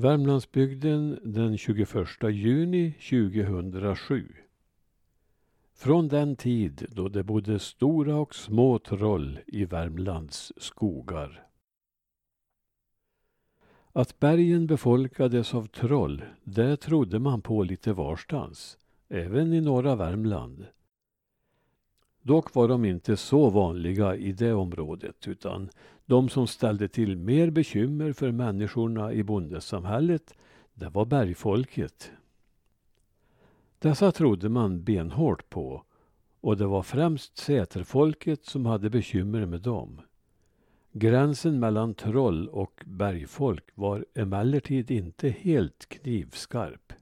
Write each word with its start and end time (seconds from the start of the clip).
Värmlandsbygden 0.00 1.18
den 1.22 1.58
21 1.58 2.06
juni 2.30 2.92
2007. 2.92 4.32
Från 5.74 6.08
den 6.08 6.36
tid 6.36 6.86
då 6.90 7.08
det 7.08 7.22
bodde 7.22 7.58
stora 7.58 8.16
och 8.16 8.34
små 8.34 8.78
troll 8.78 9.38
i 9.46 9.64
Värmlands 9.64 10.52
skogar. 10.56 11.46
Att 13.92 14.18
bergen 14.18 14.66
befolkades 14.66 15.54
av 15.54 15.66
troll, 15.66 16.24
det 16.44 16.76
trodde 16.76 17.18
man 17.18 17.42
på 17.42 17.62
lite 17.62 17.92
varstans, 17.92 18.78
även 19.08 19.52
i 19.52 19.60
norra 19.60 19.96
Värmland. 19.96 20.66
Dock 22.22 22.54
var 22.54 22.68
de 22.68 22.84
inte 22.84 23.16
så 23.16 23.50
vanliga 23.50 24.16
i 24.16 24.32
det 24.32 24.52
området 24.52 25.28
utan 25.28 25.70
de 26.06 26.28
som 26.28 26.46
ställde 26.46 26.88
till 26.88 27.16
mer 27.16 27.50
bekymmer 27.50 28.12
för 28.12 28.32
människorna 28.32 29.12
i 29.12 29.22
bondesamhället, 29.22 30.34
det 30.74 30.88
var 30.88 31.04
bergfolket. 31.04 32.10
Dessa 33.78 34.12
trodde 34.12 34.48
man 34.48 34.82
benhårt 34.82 35.50
på 35.50 35.84
och 36.40 36.56
det 36.56 36.66
var 36.66 36.82
främst 36.82 37.36
säterfolket 37.36 38.44
som 38.44 38.66
hade 38.66 38.90
bekymmer 38.90 39.46
med 39.46 39.60
dem. 39.60 40.00
Gränsen 40.92 41.60
mellan 41.60 41.94
troll 41.94 42.48
och 42.48 42.82
bergfolk 42.86 43.64
var 43.74 44.06
emellertid 44.14 44.90
inte 44.90 45.28
helt 45.28 45.88
knivskarp. 45.88 46.92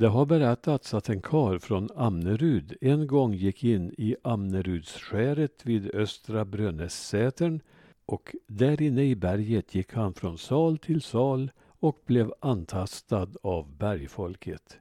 Det 0.00 0.08
har 0.08 0.26
berättats 0.26 0.94
att 0.94 1.08
en 1.08 1.22
kar 1.22 1.58
från 1.58 1.88
Amnerud 1.96 2.76
en 2.80 3.06
gång 3.06 3.34
gick 3.34 3.64
in 3.64 3.94
i 3.98 4.16
Amnerudsskäret 4.22 5.66
vid 5.66 5.94
Östra 5.94 6.44
Brönnessätern 6.44 7.60
och 8.06 8.36
där 8.46 8.82
inne 8.82 9.02
i 9.02 9.16
berget 9.16 9.74
gick 9.74 9.92
han 9.92 10.14
från 10.14 10.38
sal 10.38 10.78
till 10.78 11.02
sal 11.02 11.50
och 11.62 12.02
blev 12.06 12.32
antastad 12.40 13.28
av 13.42 13.76
bergfolket. 13.76 14.78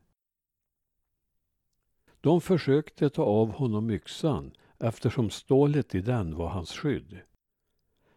De 2.22 2.42
försökte 2.42 3.09
ta 3.09 3.23
av 3.23 3.52
honom 3.52 3.90
yxan 3.90 4.52
eftersom 4.78 5.30
stålet 5.30 5.95
i 5.95 6.02
den 6.02 6.36
var 6.36 6.50
hans 6.50 6.72
skydd. 6.72 7.20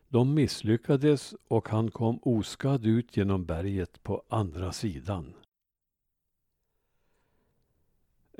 De 0.08 0.34
misslyckades 0.34 1.34
och 1.48 1.68
han 1.68 1.90
kom 1.90 2.18
oskadd 2.22 2.86
ut 2.86 3.16
genom 3.16 3.44
berget 3.44 4.02
på 4.02 4.22
andra 4.28 4.72
sidan. 4.72 5.34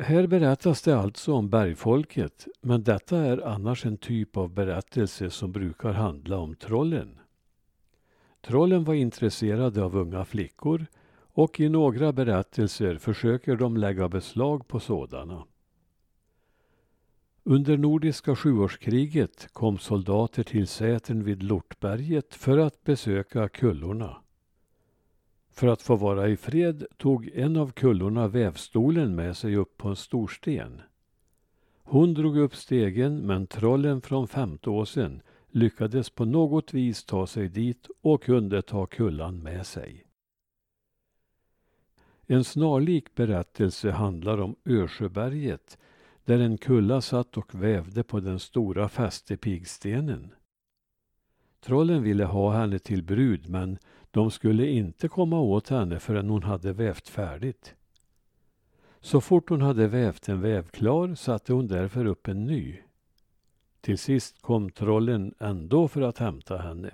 Här 0.02 0.26
berättas 0.26 0.82
det 0.82 0.96
alltså 0.98 1.32
om 1.32 1.48
bergfolket, 1.48 2.46
men 2.60 2.82
detta 2.82 3.18
är 3.18 3.46
annars 3.46 3.86
en 3.86 3.96
typ 3.96 4.36
av 4.36 4.54
berättelse 4.54 5.30
som 5.30 5.52
brukar 5.52 5.92
handla 5.92 6.38
om 6.38 6.54
trollen. 6.54 7.18
Trollen 8.40 8.84
var 8.84 8.94
intresserade 8.94 9.84
av 9.84 9.96
unga 9.96 10.24
flickor 10.24 10.86
och 11.32 11.60
i 11.60 11.68
några 11.68 12.12
berättelser 12.12 12.96
försöker 12.96 13.56
de 13.56 13.76
lägga 13.76 14.08
beslag 14.08 14.68
på 14.68 14.80
sådana. 14.80 15.44
Under 17.42 17.76
Nordiska 17.76 18.36
sjuårskriget 18.36 19.48
kom 19.52 19.78
soldater 19.78 20.42
till 20.42 20.66
Sätern 20.66 21.24
vid 21.24 21.42
Lortberget 21.42 22.34
för 22.34 22.58
att 22.58 22.84
besöka 22.84 23.48
kullorna. 23.48 24.21
För 25.52 25.66
att 25.66 25.82
få 25.82 25.96
vara 25.96 26.28
i 26.28 26.36
fred 26.36 26.86
tog 26.96 27.30
en 27.34 27.56
av 27.56 27.72
kullorna 27.72 28.28
vävstolen 28.28 29.14
med 29.14 29.36
sig 29.36 29.56
upp 29.56 29.78
på 29.78 29.88
en 29.88 29.96
storsten. 29.96 30.80
Hon 31.82 32.14
drog 32.14 32.38
upp 32.38 32.56
stegen 32.56 33.26
men 33.26 33.46
trollen 33.46 34.00
från 34.00 34.28
Femtåsen 34.28 35.22
lyckades 35.50 36.10
på 36.10 36.24
något 36.24 36.74
vis 36.74 37.04
ta 37.04 37.26
sig 37.26 37.48
dit 37.48 37.88
och 38.00 38.22
kunde 38.22 38.62
ta 38.62 38.86
kullan 38.86 39.38
med 39.38 39.66
sig. 39.66 40.04
En 42.26 42.44
snarlik 42.44 43.14
berättelse 43.14 43.90
handlar 43.90 44.38
om 44.38 44.56
Örsjöberget 44.64 45.78
där 46.24 46.38
en 46.38 46.58
kulla 46.58 47.00
satt 47.00 47.36
och 47.36 47.54
vävde 47.54 48.02
på 48.02 48.20
den 48.20 48.38
stora 48.38 48.88
fästepigstenen. 48.88 50.34
Trollen 51.64 52.02
ville 52.02 52.24
ha 52.24 52.52
henne 52.52 52.78
till 52.78 53.02
brud 53.02 53.48
men 53.48 53.78
de 54.10 54.30
skulle 54.30 54.66
inte 54.66 55.08
komma 55.08 55.40
åt 55.40 55.68
henne 55.68 55.98
förrän 56.00 56.30
hon 56.30 56.42
hade 56.42 56.72
vävt 56.72 57.08
färdigt. 57.08 57.74
Så 59.00 59.20
fort 59.20 59.48
hon 59.48 59.62
hade 59.62 59.88
vävt 59.88 60.28
en 60.28 60.40
väv 60.40 60.68
klar 60.68 61.14
satte 61.14 61.52
hon 61.52 61.66
därför 61.66 62.04
upp 62.04 62.28
en 62.28 62.44
ny. 62.44 62.78
Till 63.80 63.98
sist 63.98 64.42
kom 64.42 64.70
trollen 64.70 65.34
ändå 65.38 65.88
för 65.88 66.02
att 66.02 66.18
hämta 66.18 66.58
henne. 66.58 66.90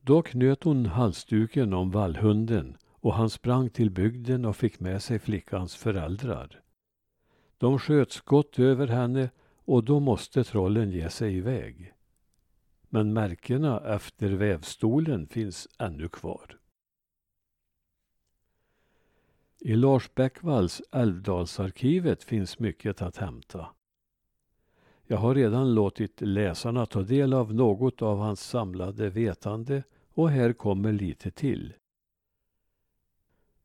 Då 0.00 0.22
knöt 0.22 0.64
hon 0.64 0.86
halsduken 0.86 1.72
om 1.72 1.90
vallhunden 1.90 2.76
och 2.90 3.14
han 3.14 3.30
sprang 3.30 3.70
till 3.70 3.90
bygden 3.90 4.44
och 4.44 4.56
fick 4.56 4.80
med 4.80 5.02
sig 5.02 5.18
flickans 5.18 5.76
föräldrar. 5.76 6.60
De 7.58 7.78
sköt 7.78 8.12
skott 8.12 8.58
över 8.58 8.86
henne 8.86 9.30
och 9.64 9.84
då 9.84 10.00
måste 10.00 10.44
trollen 10.44 10.90
ge 10.90 11.10
sig 11.10 11.36
iväg. 11.36 11.92
Men 12.92 13.12
märkena 13.12 13.80
efter 13.94 14.28
vävstolen 14.28 15.26
finns 15.26 15.68
ännu 15.78 16.08
kvar. 16.08 16.58
I 19.58 19.76
Lars 19.76 20.14
Bäckvalls 20.14 20.82
Älvdalsarkivet 20.92 22.24
finns 22.24 22.58
mycket 22.58 23.02
att 23.02 23.16
hämta. 23.16 23.66
Jag 25.06 25.16
har 25.16 25.34
redan 25.34 25.74
låtit 25.74 26.20
läsarna 26.20 26.86
ta 26.86 27.02
del 27.02 27.32
av 27.32 27.54
något 27.54 28.02
av 28.02 28.18
hans 28.18 28.40
samlade 28.40 29.10
vetande 29.10 29.82
och 30.14 30.30
här 30.30 30.52
kommer 30.52 30.92
lite 30.92 31.30
till. 31.30 31.74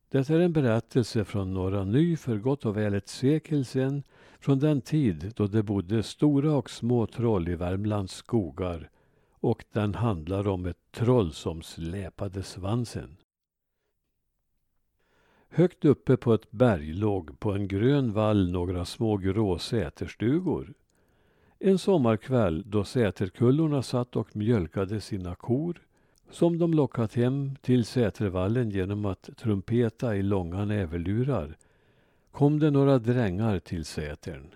Det 0.09 0.29
är 0.29 0.39
en 0.39 0.53
berättelse 0.53 1.25
från 1.25 1.53
Norra 1.53 1.83
Ny 1.83 2.17
för 2.17 2.37
gott 2.37 2.65
och 2.65 2.77
väl 2.77 2.93
ett 2.93 3.07
sekel 3.07 3.65
sedan 3.65 4.03
från 4.39 4.59
den 4.59 4.81
tid 4.81 5.33
då 5.35 5.47
det 5.47 5.63
bodde 5.63 6.03
stora 6.03 6.55
och 6.55 6.69
små 6.69 7.07
troll 7.07 7.49
i 7.49 7.55
Värmlands 7.55 8.13
skogar 8.13 8.89
och 9.45 9.65
den 9.71 9.95
handlar 9.95 10.47
om 10.47 10.65
ett 10.65 10.91
troll 10.91 11.33
som 11.33 11.61
släpade 11.61 12.43
svansen. 12.43 13.17
Högt 15.49 15.85
uppe 15.85 16.17
på 16.17 16.33
ett 16.33 16.51
berg 16.51 16.93
låg 16.93 17.39
på 17.39 17.51
en 17.51 17.67
grön 17.67 18.13
vall 18.13 18.51
några 18.51 18.85
små 18.85 19.17
grå 19.17 19.59
säterstugor. 19.59 20.73
En 21.59 21.77
sommarkväll 21.77 22.63
då 22.65 22.83
säterkullorna 22.83 23.81
satt 23.81 24.15
och 24.15 24.35
mjölkade 24.35 25.01
sina 25.01 25.35
kor 25.35 25.81
som 26.29 26.57
de 26.57 26.73
lockat 26.73 27.13
hem 27.13 27.55
till 27.61 27.85
Sätervallen 27.85 28.69
genom 28.69 29.05
att 29.05 29.29
trumpeta 29.37 30.15
i 30.15 30.23
långa 30.23 30.65
näverlurar 30.65 31.57
kom 32.31 32.59
det 32.59 32.71
några 32.71 32.99
drängar 32.99 33.59
till 33.59 33.85
Sätern. 33.85 34.55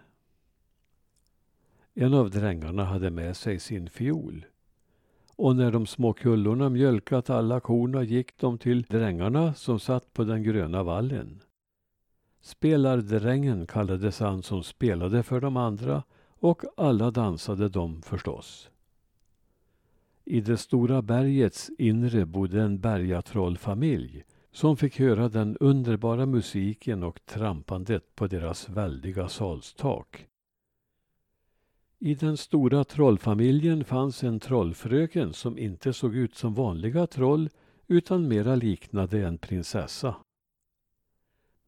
En 1.93 2.13
av 2.13 2.29
drängarna 2.29 2.83
hade 2.83 3.09
med 3.09 3.37
sig 3.37 3.59
sin 3.59 3.89
fiol. 3.89 4.45
Och 5.39 5.55
när 5.55 5.71
de 5.71 5.85
små 5.85 6.13
kullorna 6.13 6.69
mjölkat 6.69 7.29
alla 7.29 7.59
korna 7.59 8.03
gick 8.03 8.37
de 8.37 8.57
till 8.57 8.81
drängarna 8.81 9.53
som 9.53 9.79
satt 9.79 10.13
på 10.13 10.23
den 10.23 10.43
gröna 10.43 10.83
vallen. 10.83 11.41
Spelardrängen 12.41 13.67
kallades 13.67 14.19
han 14.19 14.43
som 14.43 14.63
spelade 14.63 15.23
för 15.23 15.41
de 15.41 15.57
andra 15.57 16.03
och 16.39 16.63
alla 16.77 17.11
dansade 17.11 17.69
de 17.69 18.01
förstås. 18.01 18.69
I 20.25 20.41
det 20.41 20.57
stora 20.57 21.01
bergets 21.01 21.71
inre 21.77 22.25
bodde 22.25 22.61
en 22.61 22.79
bergatrollfamilj 22.79 24.23
som 24.51 24.77
fick 24.77 24.99
höra 24.99 25.29
den 25.29 25.57
underbara 25.57 26.25
musiken 26.25 27.03
och 27.03 27.19
trampandet 27.25 28.15
på 28.15 28.27
deras 28.27 28.69
väldiga 28.69 29.29
salstak. 29.29 30.25
I 32.01 32.15
den 32.15 32.37
stora 32.37 32.83
trollfamiljen 32.83 33.83
fanns 33.83 34.23
en 34.23 34.39
trollfröken 34.39 35.33
som 35.33 35.57
inte 35.57 35.93
såg 35.93 36.15
ut 36.15 36.35
som 36.35 36.53
vanliga 36.53 37.07
troll 37.07 37.49
utan 37.87 38.27
mera 38.27 38.55
liknade 38.55 39.25
en 39.25 39.37
prinsessa. 39.37 40.15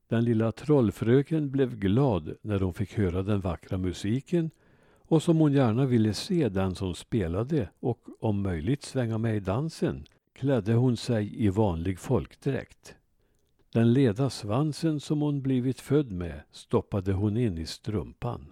Den 0.08 0.26
lilla 0.26 0.52
trollfröken 0.52 1.52
blev 1.52 1.80
glad 1.80 2.36
när 2.42 2.60
hon 2.60 2.74
fick 2.74 2.98
höra 2.98 3.24
den 3.24 3.42
vackra 3.42 3.78
musiken 3.78 4.52
och 4.94 5.24
som 5.24 5.38
hon 5.38 5.54
gärna 5.54 5.86
ville 5.86 6.14
se 6.14 6.50
den 6.50 6.76
som 6.76 6.96
spelade 6.96 7.70
och 7.80 8.00
om 8.20 8.42
möjligt 8.42 8.84
svänga 8.84 9.18
med 9.18 9.36
i 9.36 9.40
dansen 9.40 10.06
klädde 10.34 10.74
hon 10.74 10.98
sig 10.98 11.44
i 11.46 11.50
vanlig 11.50 12.00
folkdräkt. 12.00 12.96
Den 13.74 13.94
leda 13.94 14.30
svansen 14.30 15.00
som 15.00 15.22
hon 15.22 15.42
blivit 15.42 15.80
född 15.80 16.12
med 16.12 16.42
stoppade 16.52 17.14
hon 17.14 17.38
in 17.38 17.58
i 17.58 17.66
strumpan. 17.66 18.52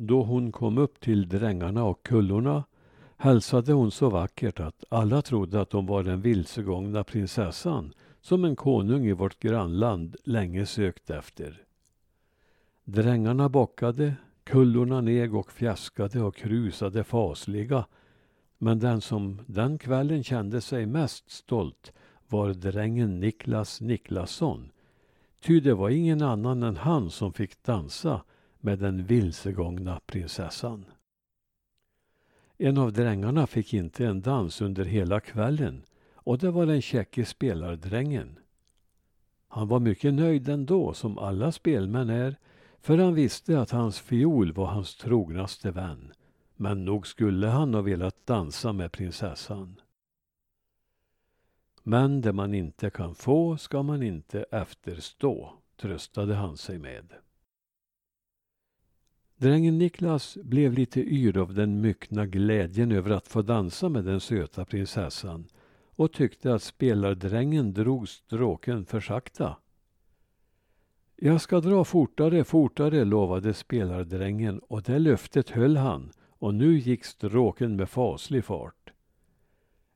Då 0.00 0.22
hon 0.22 0.52
kom 0.52 0.78
upp 0.78 1.00
till 1.00 1.28
drängarna 1.28 1.84
och 1.84 2.02
kullorna 2.02 2.64
hälsade 3.16 3.72
hon 3.72 3.90
så 3.90 4.10
vackert 4.10 4.60
att 4.60 4.84
alla 4.88 5.22
trodde 5.22 5.60
att 5.60 5.72
hon 5.72 5.86
var 5.86 6.02
den 6.02 6.20
vilsegångna 6.20 7.04
prinsessan 7.04 7.92
som 8.20 8.44
en 8.44 8.56
konung 8.56 9.06
i 9.06 9.12
vårt 9.12 9.40
grannland 9.40 10.16
länge 10.24 10.66
sökt 10.66 11.10
efter. 11.10 11.62
Drängarna 12.84 13.48
bockade, 13.48 14.14
kullorna 14.44 15.00
neg 15.00 15.34
och 15.34 15.52
fjäskade 15.52 16.22
och 16.22 16.36
krusade 16.36 17.04
fasliga 17.04 17.84
Men 18.58 18.78
den 18.78 19.00
som 19.00 19.40
den 19.46 19.78
kvällen 19.78 20.24
kände 20.24 20.60
sig 20.60 20.86
mest 20.86 21.30
stolt 21.30 21.92
var 22.28 22.50
drängen 22.50 23.20
Niklas 23.20 23.80
Niklasson. 23.80 24.70
Ty 25.40 25.60
det 25.60 25.74
var 25.74 25.90
ingen 25.90 26.22
annan 26.22 26.62
än 26.62 26.76
han 26.76 27.10
som 27.10 27.32
fick 27.32 27.62
dansa 27.62 28.22
med 28.60 28.78
den 28.78 29.04
vilsegångna 29.04 30.00
prinsessan. 30.06 30.84
En 32.56 32.78
av 32.78 32.92
drängarna 32.92 33.46
fick 33.46 33.74
inte 33.74 34.06
en 34.06 34.20
dans 34.20 34.60
under 34.60 34.84
hela 34.84 35.20
kvällen 35.20 35.82
och 36.14 36.38
det 36.38 36.50
var 36.50 36.66
den 36.66 36.82
käcke 36.82 37.24
spelardrängen. 37.24 38.38
Han 39.48 39.68
var 39.68 39.80
mycket 39.80 40.14
nöjd 40.14 40.48
ändå, 40.48 40.92
som 40.92 41.18
alla 41.18 41.52
spelmän 41.52 42.10
är, 42.10 42.36
för 42.80 42.98
han 42.98 43.14
visste 43.14 43.60
att 43.60 43.70
hans 43.70 44.00
fiol 44.00 44.52
var 44.52 44.66
hans 44.66 44.96
trognaste 44.96 45.70
vän. 45.70 46.12
Men 46.56 46.84
nog 46.84 47.06
skulle 47.06 47.46
han 47.46 47.74
ha 47.74 47.80
velat 47.80 48.26
dansa 48.26 48.72
med 48.72 48.92
prinsessan. 48.92 49.80
Men 51.82 52.20
det 52.20 52.32
man 52.32 52.54
inte 52.54 52.90
kan 52.90 53.14
få 53.14 53.56
ska 53.56 53.82
man 53.82 54.02
inte 54.02 54.42
efterstå, 54.42 55.52
tröstade 55.76 56.34
han 56.34 56.56
sig 56.56 56.78
med. 56.78 57.12
Drängen 59.40 59.78
Niklas 59.78 60.38
blev 60.42 60.72
lite 60.72 61.00
yr 61.00 61.38
av 61.38 61.54
den 61.54 61.80
myckna 61.80 62.26
glädjen 62.26 62.92
över 62.92 63.10
att 63.10 63.28
få 63.28 63.42
dansa 63.42 63.88
med 63.88 64.04
den 64.04 64.20
söta 64.20 64.64
prinsessan 64.64 65.48
och 65.96 66.12
tyckte 66.12 66.54
att 66.54 66.62
spelardrängen 66.62 67.72
drog 67.72 68.08
stråken 68.08 68.86
för 68.86 69.00
sakta. 69.00 69.56
Jag 71.16 71.40
ska 71.40 71.60
dra 71.60 71.84
fortare, 71.84 72.44
fortare, 72.44 73.04
lovade 73.04 73.54
spelardrängen 73.54 74.58
och 74.58 74.82
det 74.82 74.98
löftet 74.98 75.50
höll 75.50 75.76
han 75.76 76.12
och 76.28 76.54
nu 76.54 76.78
gick 76.78 77.04
stråken 77.04 77.76
med 77.76 77.90
faslig 77.90 78.44
fart. 78.44 78.92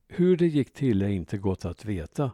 Hur 0.08 0.36
det 0.36 0.46
gick 0.46 0.72
till 0.72 1.02
är 1.02 1.08
inte 1.08 1.38
gott 1.38 1.64
att 1.64 1.84
veta, 1.84 2.30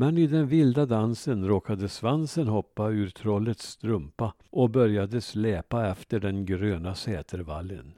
men 0.00 0.18
i 0.18 0.26
den 0.26 0.46
vilda 0.46 0.86
dansen 0.86 1.48
råkade 1.48 1.88
svansen 1.88 2.48
hoppa 2.48 2.90
ur 2.90 3.10
trollets 3.10 3.68
strumpa 3.68 4.34
och 4.50 4.70
började 4.70 5.20
släpa 5.20 5.86
efter 5.86 6.20
den 6.20 6.44
gröna 6.46 6.94
sätervallen. 6.94 7.92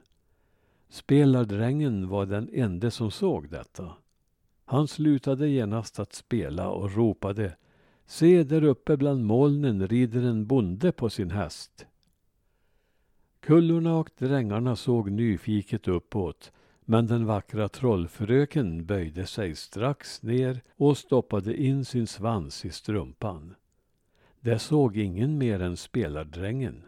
Spelardrängen 0.89 2.09
var 2.09 2.25
den 2.25 2.49
ende 2.53 2.91
som 2.91 3.11
såg 3.11 3.49
detta. 3.49 3.93
Han 4.65 4.87
slutade 4.87 5.49
genast 5.49 5.99
att 5.99 6.13
spela 6.13 6.69
och 6.69 6.95
ropade 6.95 7.55
Se 8.05 8.43
där 8.43 8.63
uppe 8.63 8.97
bland 8.97 9.25
molnen 9.25 9.87
rider 9.87 10.23
en 10.23 10.47
bonde 10.47 10.91
på 10.91 11.09
sin 11.09 11.31
häst. 11.31 11.85
Kullorna 13.39 13.97
och 13.97 14.09
drängarna 14.17 14.75
såg 14.75 15.11
nyfiket 15.11 15.87
uppåt 15.87 16.51
men 16.85 17.07
den 17.07 17.25
vackra 17.25 17.69
trollfröken 17.69 18.85
böjde 18.85 19.25
sig 19.25 19.55
strax 19.55 20.23
ner 20.23 20.61
och 20.75 20.97
stoppade 20.97 21.61
in 21.61 21.85
sin 21.85 22.07
svans 22.07 22.65
i 22.65 22.69
strumpan. 22.69 23.55
Det 24.39 24.59
såg 24.59 24.97
ingen 24.97 25.37
mer 25.37 25.61
än 25.61 25.77
spelardrängen. 25.77 26.83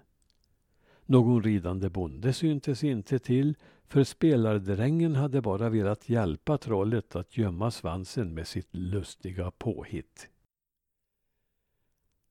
Någon 1.06 1.44
ridande 1.44 1.90
bonde 1.90 2.34
syntes 2.34 2.84
inte 2.84 3.20
till 3.20 3.56
för 3.88 4.04
spelardrängen 4.04 5.16
hade 5.16 5.42
bara 5.42 5.70
velat 5.70 6.10
hjälpa 6.10 6.58
trollet 6.58 7.16
att 7.16 7.38
gömma 7.38 7.72
svansen 7.72 8.34
med 8.34 8.48
sitt 8.48 8.70
lustiga 8.72 9.52
påhitt. 9.52 10.30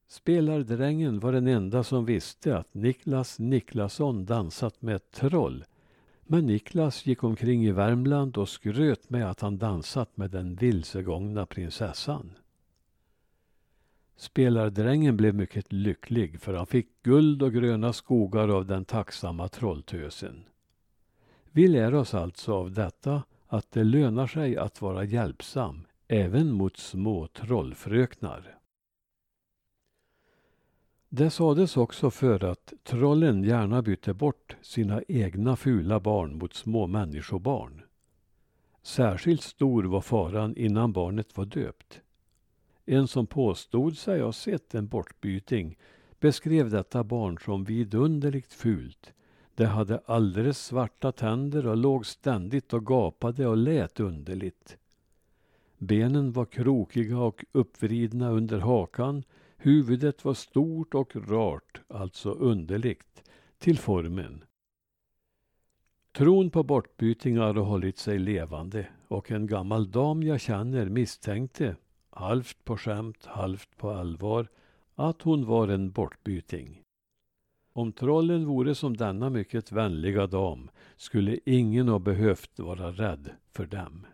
Spelardrängen 0.07 1.21
var 1.21 1.33
den 1.33 1.47
enda 1.47 1.85
som 1.85 2.05
visste 2.05 2.59
att 2.59 2.75
Niklas 2.75 3.39
Niklasson 3.39 4.25
dansat 4.25 4.83
med 4.83 4.97
ett 4.97 5.11
troll. 5.11 5.65
Men 6.27 6.47
Niklas 6.47 7.07
gick 7.07 7.25
omkring 7.25 7.65
i 7.65 7.73
Värmland 7.73 8.37
och 8.37 8.49
skröt 8.49 9.11
med 9.11 9.31
att 9.31 9.41
han 9.41 9.59
dansat 9.59 10.17
med 10.17 10.31
den 10.31 10.55
vilsegångna 10.55 11.47
prinsessan. 11.47 12.33
Spelardrängen 14.17 15.17
blev 15.17 15.35
mycket 15.35 15.73
lycklig 15.73 16.41
för 16.41 16.55
han 16.55 16.67
fick 16.67 17.03
guld 17.03 17.43
och 17.43 17.53
gröna 17.53 17.93
skogar 17.93 18.49
av 18.49 18.67
den 18.67 18.85
tacksamma 18.85 19.49
trolltösen. 19.49 20.45
Vi 21.51 21.69
lär 21.69 21.95
oss 21.95 22.15
alltså 22.15 22.55
av 22.55 22.73
detta 22.73 23.23
att 23.47 23.73
det 23.73 23.85
lönar 23.85 24.27
sig 24.27 24.57
att 24.57 24.83
vara 24.83 25.05
hjälpsam 25.05 25.87
även 26.09 26.53
mot 26.53 26.77
små 26.77 27.27
trollfröknar. 27.27 28.54
Det 31.17 31.31
sades 31.31 31.77
också 31.77 32.11
för 32.11 32.45
att 32.45 32.73
trollen 32.85 33.45
gärna 33.45 33.83
bytte 33.83 34.15
bort 34.15 34.57
sina 34.63 35.03
egna 35.09 35.57
fula 35.57 36.01
barn 36.01 36.39
mot 36.39 36.55
små 36.55 36.87
människobarn. 36.87 37.83
Särskilt 38.83 39.43
stor 39.43 39.85
var 39.85 40.01
faran 40.01 40.57
innan 40.57 40.93
barnet 40.93 41.37
var 41.37 41.45
döpt. 41.45 42.01
En 42.85 43.09
som 43.09 43.27
påstod 43.27 43.99
sig 43.99 44.21
ha 44.21 44.33
sett 44.33 44.75
en 44.75 44.87
bortbyting 44.87 45.79
beskrev 46.21 46.71
detta 46.71 47.05
barn 47.05 47.39
som 47.39 47.65
vidunderligt 47.65 48.53
fult. 48.53 49.13
Det 49.55 49.67
hade 49.67 50.01
alldeles 50.07 50.59
svarta 50.59 51.13
tänder 51.13 51.67
och 51.67 51.77
låg 51.77 52.07
ständigt 52.07 52.73
och 52.73 52.87
gapade 52.87 53.47
och 53.47 53.57
lät 53.57 54.01
underligt. 54.01 54.77
Benen 55.79 56.33
var 56.33 56.45
krokiga 56.45 57.19
och 57.19 57.45
uppvridna 57.53 58.31
under 58.31 58.59
hakan 58.59 59.25
Huvudet 59.65 60.25
var 60.25 60.35
stort 60.35 60.95
och 60.95 61.29
rart, 61.31 61.81
alltså 61.89 62.31
underligt, 62.31 63.31
till 63.59 63.79
formen. 63.79 64.45
Tron 66.13 66.51
på 66.51 66.63
bortbytingar 66.63 67.55
har 67.55 67.65
hållit 67.65 67.99
sig 67.99 68.19
levande 68.19 68.87
och 69.09 69.31
en 69.31 69.47
gammal 69.47 69.91
dam 69.91 70.23
jag 70.23 70.41
känner 70.41 70.89
misstänkte, 70.89 71.77
halvt 72.11 72.65
på 72.65 72.77
skämt, 72.77 73.25
halvt 73.25 73.77
på 73.77 73.91
allvar, 73.91 74.49
att 74.95 75.23
hon 75.23 75.47
var 75.47 75.69
en 75.69 75.91
bortbyting. 75.91 76.83
Om 77.73 77.93
trollen 77.93 78.47
vore 78.47 78.75
som 78.75 78.97
denna 78.97 79.31
mycket 79.31 79.73
vänliga 79.73 80.27
dam 80.27 80.71
skulle 80.97 81.39
ingen 81.45 81.89
ha 81.89 81.99
behövt 81.99 82.59
vara 82.59 82.91
rädd 82.91 83.31
för 83.53 83.67
dem. 83.67 84.07